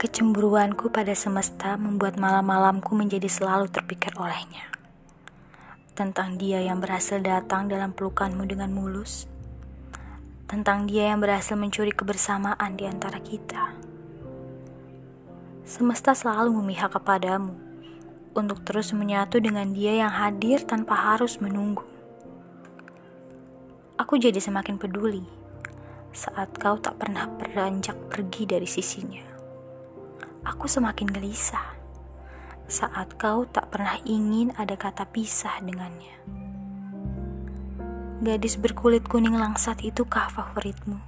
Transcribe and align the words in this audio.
Kecemburuanku 0.00 0.88
pada 0.88 1.12
semesta 1.12 1.76
membuat 1.76 2.16
malam-malamku 2.16 2.96
menjadi 2.96 3.28
selalu 3.28 3.68
terpikir 3.68 4.16
olehnya. 4.16 4.64
Tentang 5.92 6.40
dia 6.40 6.56
yang 6.64 6.80
berhasil 6.80 7.20
datang 7.20 7.68
dalam 7.68 7.92
pelukanmu 7.92 8.48
dengan 8.48 8.72
mulus. 8.72 9.28
Tentang 10.48 10.88
dia 10.88 11.12
yang 11.12 11.20
berhasil 11.20 11.52
mencuri 11.52 11.92
kebersamaan 11.92 12.80
di 12.80 12.88
antara 12.88 13.20
kita. 13.20 13.76
Semesta 15.68 16.16
selalu 16.16 16.56
memihak 16.64 16.96
kepadamu 16.96 17.52
untuk 18.32 18.64
terus 18.64 18.96
menyatu 18.96 19.36
dengan 19.36 19.68
dia 19.76 20.00
yang 20.00 20.12
hadir 20.16 20.64
tanpa 20.64 20.96
harus 20.96 21.36
menunggu. 21.44 21.84
Aku 24.00 24.16
jadi 24.16 24.40
semakin 24.40 24.80
peduli 24.80 25.28
saat 26.16 26.56
kau 26.56 26.80
tak 26.80 26.96
pernah 26.96 27.28
beranjak 27.36 28.00
pergi 28.08 28.48
dari 28.48 28.64
sisinya 28.64 29.29
aku 30.44 30.64
semakin 30.64 31.08
gelisah 31.08 31.76
saat 32.70 33.18
kau 33.18 33.44
tak 33.50 33.74
pernah 33.74 33.98
ingin 34.06 34.54
ada 34.54 34.78
kata 34.78 35.02
pisah 35.10 35.58
dengannya. 35.58 36.14
Gadis 38.22 38.54
berkulit 38.60 39.02
kuning 39.10 39.34
langsat 39.34 39.82
itu 39.82 40.06
kah 40.06 40.30
favoritmu? 40.30 41.02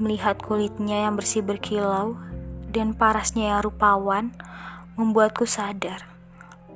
Melihat 0.00 0.40
kulitnya 0.40 1.04
yang 1.04 1.20
bersih 1.20 1.44
berkilau 1.44 2.16
dan 2.72 2.96
parasnya 2.96 3.52
yang 3.52 3.60
rupawan 3.68 4.32
membuatku 4.96 5.44
sadar 5.44 6.08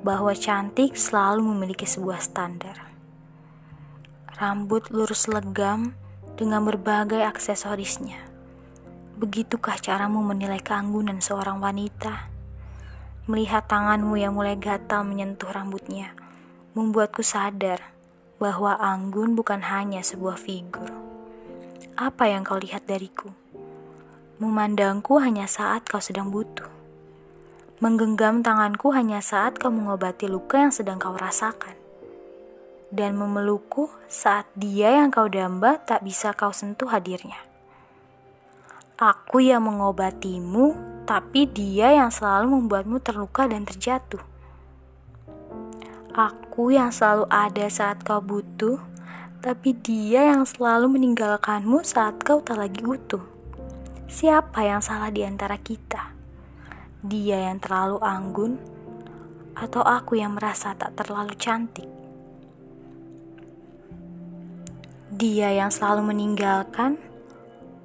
bahwa 0.05 0.33
cantik 0.37 0.93
selalu 0.93 1.41
memiliki 1.41 1.89
sebuah 1.89 2.21
standar. 2.21 2.77
Rambut 4.37 4.89
lurus 4.93 5.25
legam 5.29 5.93
dengan 6.37 6.65
berbagai 6.65 7.21
aksesorisnya 7.21 8.30
Begitukah 9.21 9.77
caramu 9.77 10.25
menilai 10.25 10.57
keanggunan 10.65 11.21
seorang 11.21 11.61
wanita? 11.61 12.25
Melihat 13.29 13.69
tanganmu 13.69 14.17
yang 14.17 14.33
mulai 14.33 14.57
gatal 14.57 15.05
menyentuh 15.05 15.45
rambutnya, 15.53 16.17
membuatku 16.73 17.21
sadar 17.21 17.85
bahwa 18.41 18.81
anggun 18.81 19.37
bukan 19.37 19.61
hanya 19.61 20.01
sebuah 20.01 20.41
figur. 20.41 20.89
Apa 21.93 22.33
yang 22.33 22.41
kau 22.41 22.57
lihat 22.57 22.89
dariku? 22.89 23.29
Memandangku 24.41 25.21
hanya 25.21 25.45
saat 25.45 25.85
kau 25.85 26.01
sedang 26.01 26.33
butuh. 26.33 26.65
Menggenggam 27.77 28.41
tanganku 28.41 28.89
hanya 28.89 29.21
saat 29.21 29.61
kau 29.61 29.69
mengobati 29.69 30.25
luka 30.25 30.65
yang 30.65 30.73
sedang 30.73 30.97
kau 30.97 31.13
rasakan. 31.13 31.77
Dan 32.89 33.21
memelukku 33.21 33.85
saat 34.09 34.49
dia 34.57 34.97
yang 34.97 35.13
kau 35.13 35.29
damba 35.29 35.77
tak 35.77 36.01
bisa 36.01 36.33
kau 36.33 36.49
sentuh 36.49 36.89
hadirnya. 36.89 37.50
Aku 39.01 39.41
yang 39.41 39.65
mengobatimu, 39.65 40.77
tapi 41.09 41.49
dia 41.49 41.89
yang 41.89 42.13
selalu 42.13 42.53
membuatmu 42.53 43.01
terluka 43.01 43.49
dan 43.49 43.65
terjatuh. 43.65 44.21
Aku 46.13 46.69
yang 46.69 46.93
selalu 46.93 47.25
ada 47.33 47.65
saat 47.65 48.05
kau 48.05 48.21
butuh, 48.21 48.77
tapi 49.41 49.73
dia 49.73 50.29
yang 50.29 50.45
selalu 50.45 51.01
meninggalkanmu 51.01 51.81
saat 51.81 52.21
kau 52.21 52.45
tak 52.45 52.61
lagi 52.61 52.85
utuh. 52.85 53.25
Siapa 54.05 54.69
yang 54.69 54.85
salah 54.85 55.09
di 55.09 55.25
antara 55.25 55.57
kita? 55.57 56.13
Dia 57.01 57.49
yang 57.49 57.57
terlalu 57.57 57.97
anggun, 58.05 58.61
atau 59.57 59.81
aku 59.81 60.21
yang 60.21 60.37
merasa 60.37 60.77
tak 60.77 60.93
terlalu 60.93 61.33
cantik? 61.41 61.89
Dia 65.09 65.57
yang 65.57 65.73
selalu 65.73 66.13
meninggalkan 66.13 67.09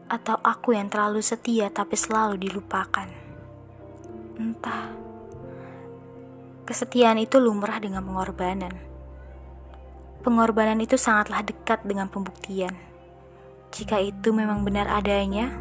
atau 0.06 0.38
aku 0.38 0.74
yang 0.74 0.86
terlalu 0.86 1.18
setia 1.22 1.66
tapi 1.70 1.98
selalu 1.98 2.38
dilupakan. 2.38 3.08
Entah. 4.38 4.94
Kesetiaan 6.66 7.18
itu 7.22 7.38
lumrah 7.38 7.78
dengan 7.78 8.02
pengorbanan. 8.02 8.74
Pengorbanan 10.26 10.82
itu 10.82 10.98
sangatlah 10.98 11.46
dekat 11.46 11.86
dengan 11.86 12.10
pembuktian. 12.10 12.74
Jika 13.70 14.02
itu 14.02 14.34
memang 14.34 14.66
benar 14.66 14.90
adanya, 14.90 15.54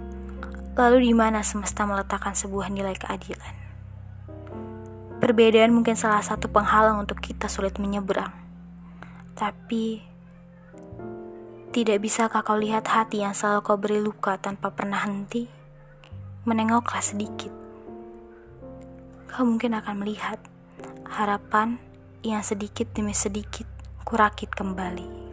lalu 0.74 1.10
di 1.10 1.14
mana 1.14 1.46
semesta 1.46 1.86
meletakkan 1.86 2.34
sebuah 2.34 2.74
nilai 2.74 2.98
keadilan? 2.98 3.54
Perbedaan 5.22 5.74
mungkin 5.74 5.94
salah 5.94 6.22
satu 6.26 6.50
penghalang 6.50 7.02
untuk 7.02 7.22
kita 7.22 7.46
sulit 7.50 7.78
menyeberang. 7.78 8.34
Tapi 9.38 10.15
tidak 11.76 12.08
bisakah 12.08 12.40
kau 12.40 12.56
lihat 12.56 12.88
hati 12.88 13.20
yang 13.20 13.36
selalu 13.36 13.60
kau 13.60 13.76
beri 13.76 14.00
luka 14.00 14.40
tanpa 14.40 14.72
pernah 14.72 15.04
henti? 15.04 15.44
Menengoklah 16.48 17.04
sedikit. 17.04 17.52
Kau 19.28 19.44
mungkin 19.44 19.76
akan 19.76 20.00
melihat 20.00 20.40
harapan 21.04 21.76
yang 22.24 22.40
sedikit 22.48 22.88
demi 22.96 23.12
sedikit 23.12 23.68
kurakit 24.08 24.56
kembali. 24.56 25.25